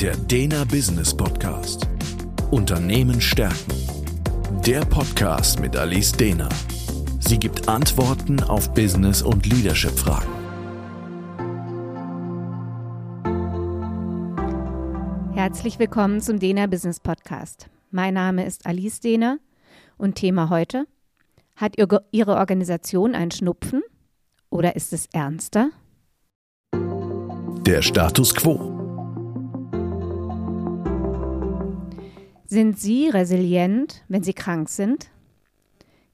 [0.00, 1.88] Der Dena Business Podcast.
[2.50, 3.72] Unternehmen stärken.
[4.66, 6.50] Der Podcast mit Alice Dena.
[7.20, 10.28] Sie gibt Antworten auf Business- und Leadership-Fragen.
[15.34, 17.70] Herzlich willkommen zum Dena Business Podcast.
[17.90, 19.38] Mein Name ist Alice Dehner
[19.96, 20.86] und Thema heute:
[21.56, 23.82] Hat Ihre Organisation einen Schnupfen
[24.50, 25.70] oder ist es ernster?
[26.74, 28.75] Der Status quo.
[32.56, 35.10] Sind Sie resilient, wenn Sie krank sind?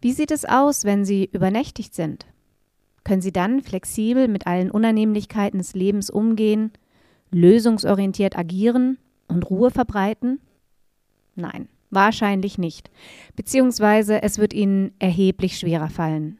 [0.00, 2.24] Wie sieht es aus, wenn Sie übernächtigt sind?
[3.04, 6.72] Können Sie dann flexibel mit allen Unannehmlichkeiten des Lebens umgehen,
[7.30, 8.96] lösungsorientiert agieren
[9.28, 10.40] und Ruhe verbreiten?
[11.34, 12.90] Nein, wahrscheinlich nicht.
[13.36, 16.38] Beziehungsweise es wird Ihnen erheblich schwerer fallen.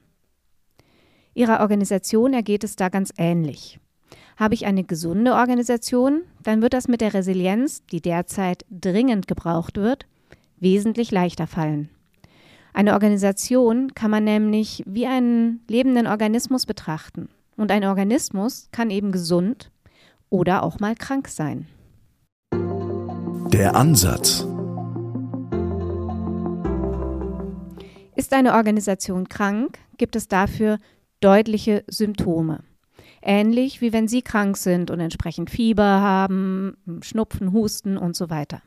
[1.34, 3.78] Ihrer Organisation ergeht es da ganz ähnlich.
[4.40, 9.76] Habe ich eine gesunde Organisation, dann wird das mit der Resilienz, die derzeit dringend gebraucht
[9.76, 10.06] wird,
[10.58, 11.90] wesentlich leichter fallen.
[12.72, 17.28] Eine Organisation kann man nämlich wie einen lebenden Organismus betrachten.
[17.58, 19.70] Und ein Organismus kann eben gesund
[20.30, 21.66] oder auch mal krank sein.
[23.52, 24.46] Der Ansatz.
[28.16, 30.78] Ist eine Organisation krank, gibt es dafür
[31.20, 32.60] deutliche Symptome.
[33.22, 38.62] Ähnlich wie wenn Sie krank sind und entsprechend Fieber haben, Schnupfen, Husten und so weiter.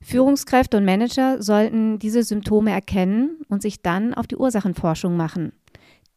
[0.00, 5.52] Führungskräfte und Manager sollten diese Symptome erkennen und sich dann auf die Ursachenforschung machen.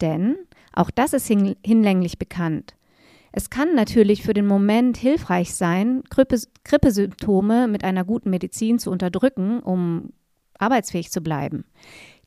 [0.01, 0.35] Denn
[0.73, 2.75] auch das ist hin hinlänglich bekannt.
[3.31, 8.89] Es kann natürlich für den Moment hilfreich sein, Grippe Grippesymptome mit einer guten Medizin zu
[8.89, 10.11] unterdrücken, um
[10.57, 11.65] arbeitsfähig zu bleiben.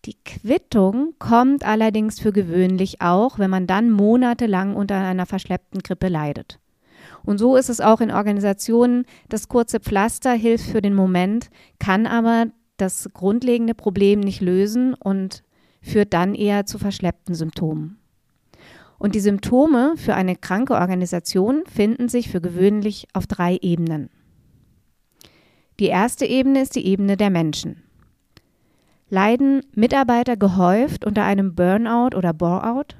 [0.07, 6.09] Die Quittung kommt allerdings für gewöhnlich auch, wenn man dann monatelang unter einer verschleppten Grippe
[6.09, 6.59] leidet.
[7.23, 9.05] Und so ist es auch in Organisationen.
[9.29, 12.47] Das kurze Pflaster hilft für den Moment, kann aber
[12.79, 15.43] das grundlegende Problem nicht lösen und
[15.83, 17.99] führt dann eher zu verschleppten Symptomen.
[18.99, 24.11] Und die Symptome für eine kranke Organisation finden sich für gewöhnlich auf drei Ebenen.
[25.79, 27.83] Die erste Ebene ist die Ebene der Menschen.
[29.13, 32.95] Leiden Mitarbeiter gehäuft unter einem Burnout oder Boreout?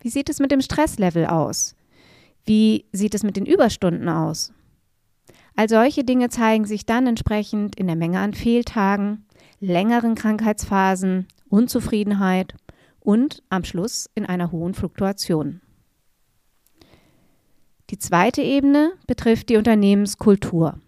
[0.00, 1.76] Wie sieht es mit dem Stresslevel aus?
[2.46, 4.54] Wie sieht es mit den Überstunden aus?
[5.54, 9.26] All solche Dinge zeigen sich dann entsprechend in der Menge an Fehltagen,
[9.60, 12.54] längeren Krankheitsphasen, Unzufriedenheit
[13.00, 15.60] und am Schluss in einer hohen Fluktuation.
[17.90, 20.78] Die zweite Ebene betrifft die Unternehmenskultur.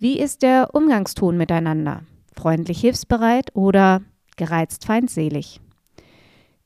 [0.00, 2.02] Wie ist der Umgangston miteinander?
[2.36, 4.02] Freundlich hilfsbereit oder
[4.36, 5.60] gereizt feindselig?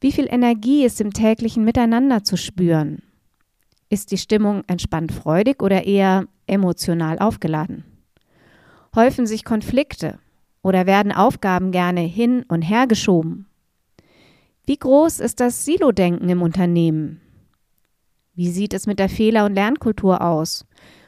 [0.00, 3.02] Wie viel Energie ist im täglichen Miteinander zu spüren?
[3.88, 7.84] Ist die Stimmung entspannt freudig oder eher emotional aufgeladen?
[8.94, 10.18] Häufen sich Konflikte
[10.62, 13.46] oder werden Aufgaben gerne hin und her geschoben?
[14.66, 17.20] Wie groß ist das Silo-Denken im Unternehmen?
[18.34, 20.64] Wie sieht es mit der Fehler- und Lernkultur aus?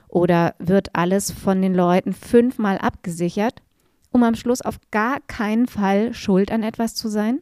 [0.09, 3.63] Oder wird alles von den Leuten fünfmal abgesichert
[4.13, 7.41] um am Schluss auf gar keinen Fall schuld an etwas zu sein?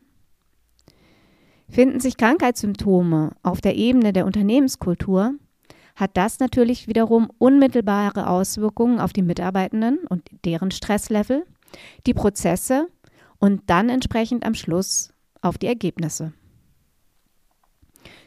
[1.69, 5.35] Finden sich Krankheitssymptome auf der Ebene der Unternehmenskultur,
[5.95, 11.45] hat das natürlich wiederum unmittelbare Auswirkungen auf die Mitarbeitenden und deren Stresslevel,
[12.07, 12.89] die Prozesse
[13.39, 16.33] und dann entsprechend am Schluss auf die Ergebnisse.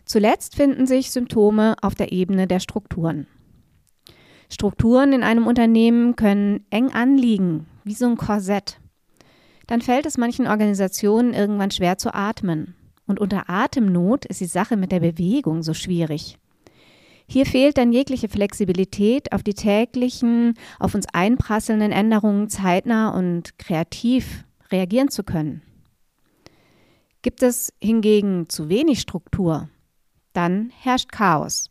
[0.05, 3.27] Zuletzt finden sich Symptome auf der Ebene der Strukturen.
[4.49, 8.79] Strukturen in einem Unternehmen können eng anliegen, wie so ein Korsett.
[9.67, 12.75] Dann fällt es manchen Organisationen irgendwann schwer zu atmen.
[13.05, 16.37] Und unter Atemnot ist die Sache mit der Bewegung so schwierig.
[17.27, 24.43] Hier fehlt dann jegliche Flexibilität, auf die täglichen, auf uns einprasselnden Änderungen zeitnah und kreativ
[24.71, 25.61] reagieren zu können.
[27.21, 29.69] Gibt es hingegen zu wenig Struktur,
[30.33, 31.69] dann herrscht Chaos.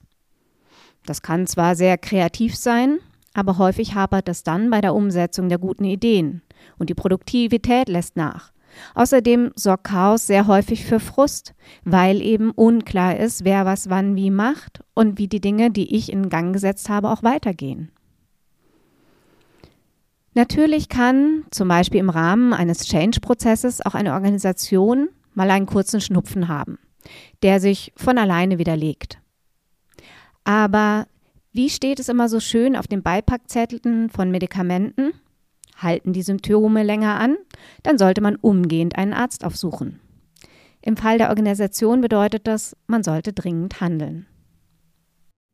[1.04, 2.98] Das kann zwar sehr kreativ sein,
[3.34, 6.42] aber häufig hapert es dann bei der Umsetzung der guten Ideen
[6.78, 8.52] und die Produktivität lässt nach.
[8.94, 14.30] Außerdem sorgt Chaos sehr häufig für Frust, weil eben unklar ist, wer was wann wie
[14.30, 17.90] macht und wie die Dinge, die ich in Gang gesetzt habe, auch weitergehen.
[20.34, 26.48] Natürlich kann zum Beispiel im Rahmen eines Change-Prozesses auch eine Organisation mal einen kurzen Schnupfen
[26.48, 26.78] haben,
[27.42, 29.18] der sich von alleine widerlegt.
[30.44, 31.06] Aber
[31.54, 35.12] wie steht es immer so schön auf den Beipackzetteln von Medikamenten?
[35.76, 37.36] Halten die Symptome länger an,
[37.82, 40.00] dann sollte man umgehend einen Arzt aufsuchen.
[40.80, 44.26] Im Fall der Organisation bedeutet das, man sollte dringend handeln.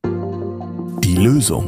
[0.04, 1.66] Die Lösung.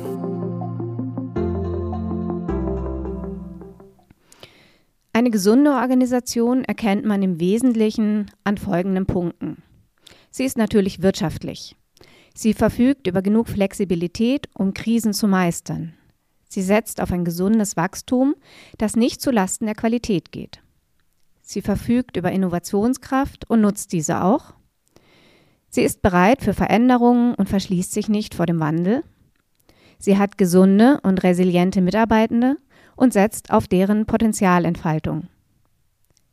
[5.13, 9.65] Eine gesunde Organisation erkennt man im Wesentlichen an folgenden Punkten.
[10.31, 11.75] Sie ist natürlich wirtschaftlich.
[12.35, 15.95] Sie verfügt über genug Flexibilität, um Krisen zu meistern.
[16.49, 18.35] Sie setzt auf ein gesundes Wachstum,
[18.77, 20.61] das nicht zu Lasten der Qualität geht.
[21.43, 24.55] Sie verfügt über Innovationskraft und nutzt diese auch.
[25.69, 29.05] Sie ist bereit für Veränderungen und verschließt sich nicht vor dem Wandel.
[29.99, 32.57] Sie hat gesunde und resiliente Mitarbeitende
[32.97, 35.29] und setzt auf deren Potenzialentfaltung.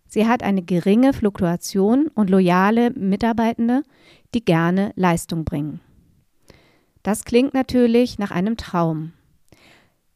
[0.07, 3.83] Sie hat eine geringe Fluktuation und loyale Mitarbeitende,
[4.33, 5.81] die gerne Leistung bringen.
[7.07, 9.13] Das klingt natürlich nach einem Traum.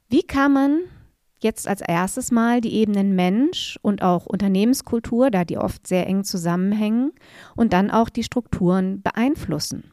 [0.10, 0.80] Wie kann man
[1.40, 6.26] jetzt als erstes mal die Ebenen Mensch und auch Unternehmenskultur, da die oft sehr eng
[6.26, 7.14] zusammenhängen,
[7.56, 9.90] und dann auch die Strukturen beeinflussen?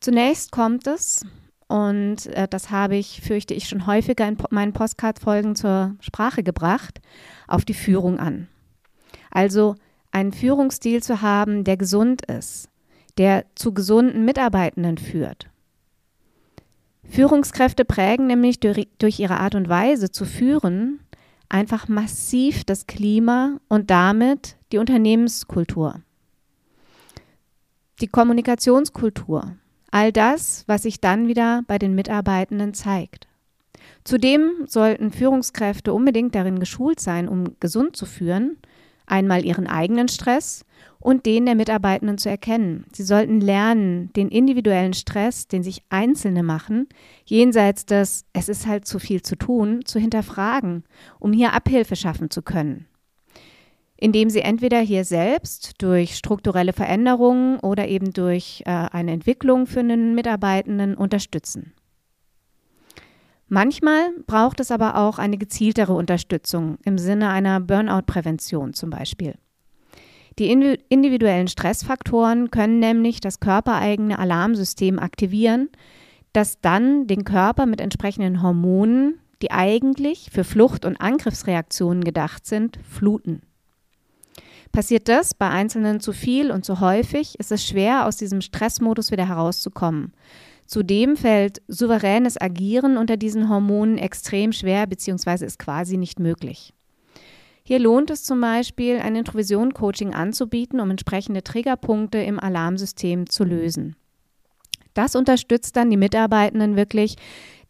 [0.00, 1.26] Zunächst kommt es,
[1.68, 7.02] und äh, das habe ich, fürchte ich, schon häufiger in meinen Postcard-Folgen zur Sprache gebracht,
[7.48, 8.48] auf die Führung an.
[9.30, 9.74] Also
[10.10, 12.70] einen Führungsstil zu haben, der gesund ist,
[13.18, 15.48] der zu gesunden Mitarbeitenden führt.
[17.04, 21.00] Führungskräfte prägen nämlich durch, ihre Art und Weise zu führen
[21.48, 26.00] einfach massiv das Klima und damit die Unternehmenskultur.
[28.00, 29.56] Die Kommunikationskultur,
[29.90, 33.28] all das, was sich dann wieder bei den Mitarbeitenden zeigt.
[34.02, 38.56] Zudem sollten Führungskräfte unbedingt darin geschult sein, um gesund zu führen,
[39.06, 40.64] einmal ihren eigenen Stress
[40.98, 42.86] und den der Mitarbeitenden zu erkennen.
[42.92, 46.88] Sie sollten lernen, den individuellen Stress, den sich Einzelne machen,
[47.26, 50.84] jenseits des es ist halt zu viel zu tun, zu hinterfragen,
[51.20, 52.86] um hier Abhilfe schaffen zu können.
[53.96, 59.80] Indem sie entweder hier selbst durch strukturelle Veränderungen oder eben durch äh, eine Entwicklung für
[59.80, 61.74] einen Mitarbeitenden unterstützen.
[63.48, 69.34] Manchmal braucht es aber auch eine gezieltere Unterstützung im Sinne einer Burnout-Prävention zum Beispiel.
[70.38, 75.68] Die individuellen Stressfaktoren können nämlich das körpereigene Alarmsystem aktivieren,
[76.32, 82.78] das dann den Körper mit entsprechenden Hormonen, die eigentlich für Flucht- und Angriffsreaktionen gedacht sind,
[82.82, 83.42] fluten.
[84.72, 89.12] Passiert das bei Einzelnen zu viel und zu häufig, ist es schwer, aus diesem Stressmodus
[89.12, 90.12] wieder herauszukommen.
[90.66, 95.44] Zudem fällt souveränes Agieren unter diesen Hormonen extrem schwer bzw.
[95.44, 96.72] ist quasi nicht möglich.
[97.62, 103.96] Hier lohnt es zum Beispiel, ein Introvision-Coaching anzubieten, um entsprechende Triggerpunkte im Alarmsystem zu lösen.
[104.92, 107.16] Das unterstützt dann die Mitarbeitenden wirklich,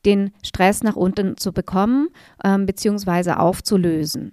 [0.05, 2.08] den Stress nach unten zu bekommen
[2.44, 3.32] ähm, bzw.
[3.32, 4.32] aufzulösen.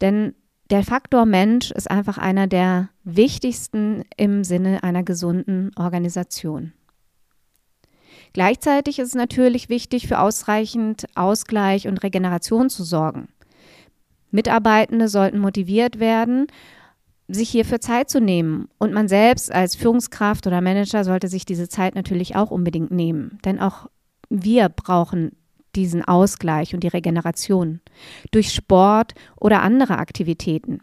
[0.00, 0.34] Denn
[0.70, 6.72] der Faktor Mensch ist einfach einer der wichtigsten im Sinne einer gesunden Organisation.
[8.32, 13.28] Gleichzeitig ist es natürlich wichtig, für ausreichend Ausgleich und Regeneration zu sorgen.
[14.30, 16.46] Mitarbeitende sollten motiviert werden,
[17.26, 18.68] sich hierfür Zeit zu nehmen.
[18.78, 23.38] Und man selbst als Führungskraft oder Manager sollte sich diese Zeit natürlich auch unbedingt nehmen.
[23.44, 23.88] Denn auch
[24.28, 25.32] wir brauchen
[25.76, 27.80] diesen Ausgleich und die Regeneration
[28.30, 30.80] durch Sport oder andere Aktivitäten.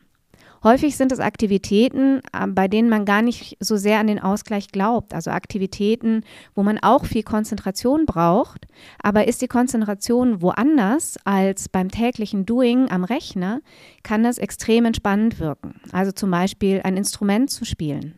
[0.63, 4.69] Häufig sind es Aktivitäten, ähm, bei denen man gar nicht so sehr an den Ausgleich
[4.69, 5.13] glaubt.
[5.13, 6.24] Also Aktivitäten,
[6.56, 8.65] wo man auch viel Konzentration braucht.
[9.01, 13.62] Aber ist die Konzentration woanders als beim täglichen Doing am Rechner,
[14.03, 15.79] kann das extrem entspannend wirken.
[15.91, 18.15] Also zum Beispiel ein Instrument zu spielen.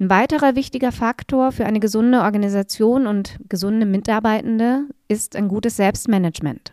[0.00, 6.72] Ein weiterer wichtiger Faktor für eine gesunde Organisation und gesunde Mitarbeitende ist ein gutes Selbstmanagement.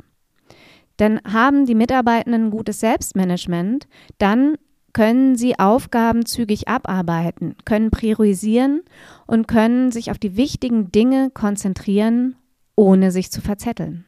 [1.02, 3.88] Denn haben die Mitarbeitenden gutes Selbstmanagement,
[4.20, 4.56] dann
[4.94, 8.84] können sie Aufgaben zügig abarbeiten, können priorisieren
[9.26, 12.36] und können sich auf die wichtigen Dinge konzentrieren,
[12.76, 14.06] ohne sich zu verzetteln.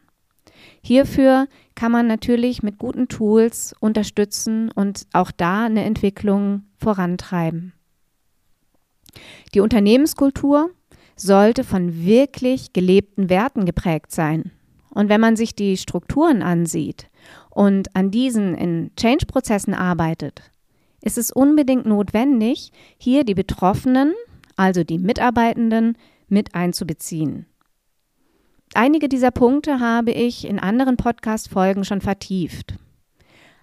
[0.84, 7.74] Hierfür kann man natürlich mit guten Tools unterstützen und auch da eine Entwicklung vorantreiben.
[9.56, 10.70] Die Unternehmenskultur
[11.16, 14.52] sollte von wirklich gelebten Werten geprägt sein
[14.94, 17.10] und wenn man sich die Strukturen ansieht
[17.50, 20.52] und an diesen in Change-Prozessen arbeitet,
[21.02, 24.14] ist es unbedingt notwendig, hier die Betroffenen,
[24.56, 25.98] also die Mitarbeitenden,
[26.28, 27.46] mit einzubeziehen.
[28.76, 32.76] Einige dieser Punkte habe ich in anderen Podcast-Folgen schon vertieft.